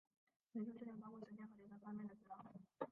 [0.53, 2.43] 美术训练包括实践和理论方面的指导。